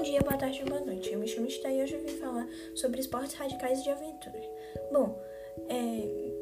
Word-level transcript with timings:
dia, 0.00 0.20
boa 0.20 0.36
tarde 0.36 0.64
boa 0.64 0.80
noite. 0.80 1.12
Eu 1.12 1.18
me 1.18 1.28
chamo 1.28 1.46
Tita 1.46 1.68
e 1.68 1.82
hoje 1.82 1.94
eu 1.94 2.00
vim 2.00 2.16
falar 2.18 2.48
sobre 2.74 3.00
esportes 3.00 3.34
radicais 3.34 3.82
de 3.82 3.90
aventura. 3.90 4.40
Bom, 4.90 5.22
é, 5.68 6.32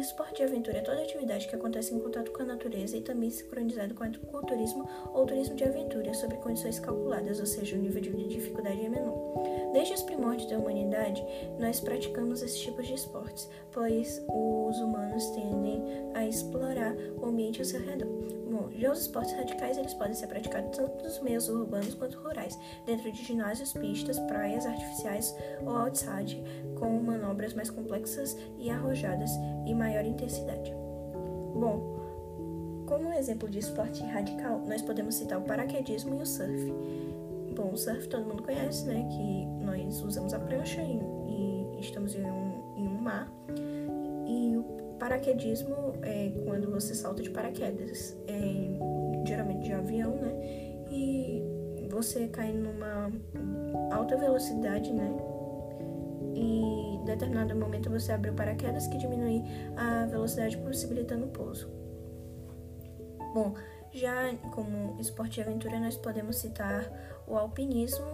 esporte 0.00 0.36
de 0.36 0.42
aventura 0.42 0.78
é 0.78 0.80
toda 0.80 1.02
atividade 1.02 1.48
que 1.48 1.54
acontece 1.54 1.94
em 1.94 2.00
contato 2.00 2.30
com 2.30 2.42
a 2.42 2.46
natureza 2.46 2.96
e 2.96 3.00
também 3.00 3.30
sincronizado 3.30 3.94
com 3.94 4.04
o 4.04 4.42
turismo 4.42 4.88
ou 5.12 5.26
turismo 5.26 5.54
de 5.54 5.64
aventura 5.64 6.12
sob 6.14 6.36
condições 6.36 6.78
calculadas, 6.78 7.40
ou 7.40 7.46
seja, 7.46 7.76
o 7.76 7.78
nível 7.78 8.00
de 8.00 8.28
dificuldade 8.28 8.84
é 8.84 8.88
menor. 8.88 9.18
Desde 9.72 9.94
os 9.94 10.02
primórdios 10.02 10.48
da 10.48 10.58
humanidade, 10.58 11.24
nós 11.58 11.80
praticamos 11.80 12.42
esses 12.42 12.60
tipos 12.60 12.86
de 12.86 12.94
esportes, 12.94 13.48
pois 13.72 14.22
os 14.28 14.78
humanos 14.78 15.24
tendem 15.30 15.82
a 16.14 16.26
explorar 16.26 16.96
o 17.20 17.26
ambiente 17.26 17.60
ao 17.60 17.66
seu 17.66 17.80
redor. 17.80 18.08
Bom, 18.50 18.70
já 18.78 18.90
os 18.90 19.02
esportes 19.02 19.34
radicais 19.34 19.76
eles 19.76 19.94
podem 19.94 20.14
ser 20.14 20.26
praticados 20.26 20.76
tanto 20.76 21.04
nos 21.04 21.20
meios 21.20 21.48
urbanos 21.48 21.94
quanto 21.94 22.18
rurais, 22.18 22.58
dentro 22.86 23.12
de 23.12 23.22
ginásios, 23.22 23.72
pistas, 23.74 24.18
praias 24.20 24.64
artificiais 24.64 25.36
ou 25.62 25.76
outside, 25.76 26.42
com 26.78 26.98
manobras 27.00 27.52
mais 27.52 27.70
complexas 27.70 28.36
e 28.58 28.70
arrojadas 28.70 29.30
e 29.66 29.74
maior 29.88 30.04
intensidade. 30.04 30.70
Bom, 31.54 31.96
como 32.86 33.12
exemplo 33.12 33.48
de 33.48 33.58
esporte 33.58 34.02
radical, 34.04 34.60
nós 34.66 34.82
podemos 34.82 35.14
citar 35.14 35.38
o 35.38 35.42
paraquedismo 35.42 36.14
e 36.14 36.22
o 36.22 36.26
surf. 36.26 36.72
Bom, 37.56 37.70
o 37.72 37.76
surf 37.76 38.06
todo 38.08 38.26
mundo 38.26 38.42
conhece, 38.42 38.86
né? 38.86 39.08
Que 39.10 39.46
nós 39.64 40.02
usamos 40.02 40.34
a 40.34 40.38
prancha 40.38 40.82
e, 40.82 41.00
e 41.76 41.80
estamos 41.80 42.14
em 42.14 42.24
um, 42.24 42.76
em 42.76 42.86
um 42.86 43.00
mar. 43.00 43.32
E 44.26 44.56
o 44.56 44.62
paraquedismo 44.98 45.74
é 46.02 46.30
quando 46.44 46.70
você 46.70 46.94
salta 46.94 47.22
de 47.22 47.30
paraquedas, 47.30 48.16
é, 48.26 49.26
geralmente 49.26 49.64
de 49.64 49.72
avião, 49.72 50.14
né? 50.16 50.32
E 50.90 51.42
você 51.90 52.28
cai 52.28 52.52
numa 52.52 53.10
alta 53.90 54.16
velocidade, 54.16 54.92
né? 54.92 55.10
E 56.34 56.77
determinado 57.08 57.54
momento 57.56 57.90
você 57.90 58.12
abre 58.12 58.30
o 58.30 58.34
paraquedas 58.34 58.86
que 58.86 58.98
diminui 58.98 59.42
a 59.76 60.06
velocidade 60.06 60.56
possibilitando 60.58 61.26
o 61.26 61.28
pouso. 61.28 61.68
Bom, 63.34 63.54
já 63.92 64.34
como 64.52 64.98
esporte 65.00 65.34
de 65.34 65.42
aventura 65.42 65.80
nós 65.80 65.96
podemos 65.96 66.36
citar 66.36 66.90
o 67.26 67.36
alpinismo, 67.36 68.06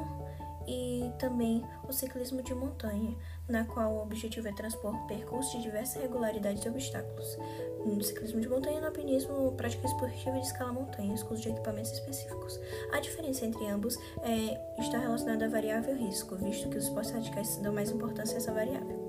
e 0.66 1.12
também 1.18 1.62
o 1.88 1.92
ciclismo 1.92 2.42
de 2.42 2.54
montanha, 2.54 3.16
na 3.48 3.64
qual 3.64 3.92
o 3.92 4.02
objetivo 4.02 4.48
é 4.48 4.52
transpor 4.52 4.96
percursos 5.06 5.52
de 5.52 5.62
diversas 5.62 6.00
regularidades 6.00 6.64
e 6.64 6.68
obstáculos. 6.68 7.38
No 7.84 8.02
ciclismo 8.02 8.40
de 8.40 8.48
montanha 8.48 8.80
no 8.80 8.86
alpinismo, 8.86 9.52
prática 9.52 9.86
esportiva 9.86 10.38
de 10.38 10.46
escala 10.46 10.72
montanhas, 10.72 11.22
com 11.22 11.34
de 11.34 11.48
equipamentos 11.48 11.92
específicos. 11.92 12.58
A 12.92 13.00
diferença 13.00 13.44
entre 13.44 13.66
ambos 13.66 13.96
é, 14.22 14.80
está 14.80 14.98
relacionada 14.98 15.44
à 15.44 15.48
variável 15.48 15.94
risco, 15.94 16.36
visto 16.36 16.68
que 16.70 16.78
os 16.78 16.84
esportes 16.84 17.12
radicais 17.12 17.56
dão 17.58 17.72
mais 17.72 17.90
importância 17.90 18.36
a 18.36 18.38
essa 18.38 18.52
variável. 18.52 19.04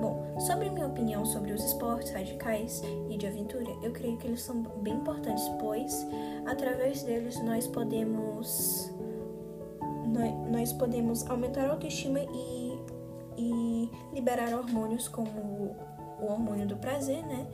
Bom, 0.00 0.38
sobre 0.38 0.70
minha 0.70 0.86
opinião 0.86 1.26
sobre 1.26 1.52
os 1.52 1.62
esportes 1.64 2.12
radicais 2.12 2.82
e 3.10 3.16
de 3.16 3.26
aventura, 3.26 3.70
eu 3.82 3.90
creio 3.92 4.16
que 4.16 4.28
eles 4.28 4.42
são 4.42 4.62
bem 4.80 4.94
importantes, 4.94 5.44
pois 5.60 6.06
através 6.46 7.02
deles 7.02 7.42
nós 7.42 7.66
podemos 7.66 8.92
nós 10.50 10.72
podemos 10.72 11.26
aumentar 11.26 11.66
a 11.66 11.72
autoestima 11.72 12.20
e, 12.20 12.77
e 13.38 13.90
liberar 14.12 14.52
hormônios 14.52 15.06
como 15.08 15.76
o 16.20 16.26
hormônio 16.26 16.66
do 16.66 16.76
prazer, 16.76 17.24
né? 17.24 17.46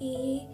E, 0.00 0.48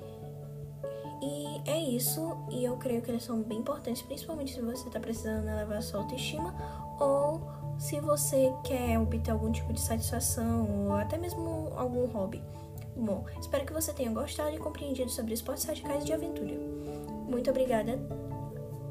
e 1.23 1.71
é 1.71 1.79
isso, 1.79 2.37
e 2.51 2.65
eu 2.65 2.77
creio 2.77 3.01
que 3.01 3.11
eles 3.11 3.23
são 3.23 3.43
bem 3.43 3.59
importantes, 3.59 4.03
principalmente 4.03 4.53
se 4.53 4.61
você 4.61 4.89
está 4.89 4.99
precisando 4.99 5.49
elevar 5.49 5.81
sua 5.83 6.01
autoestima 6.01 6.55
ou 6.99 7.41
se 7.79 8.01
você 8.01 8.53
quer 8.65 8.99
obter 8.99 9.31
algum 9.31 9.51
tipo 9.51 9.73
de 9.73 9.81
satisfação 9.81 10.89
ou 10.89 10.95
até 10.95 11.17
mesmo 11.17 11.73
algum 11.77 12.07
hobby. 12.07 12.43
Bom, 12.97 13.25
espero 13.41 13.67
que 13.67 13.73
você 13.73 13.93
tenha 13.93 14.11
gostado 14.11 14.55
e 14.55 14.59
compreendido 14.59 15.11
sobre 15.11 15.35
esportes 15.35 15.65
radicais 15.65 16.05
de 16.05 16.13
aventura. 16.13 16.55
Muito 17.29 17.51
obrigada 17.51 17.99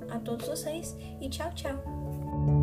a 0.09 0.19
todos 0.19 0.47
vocês 0.47 0.95
e 1.21 1.29
tchau, 1.29 1.51
tchau! 1.53 2.62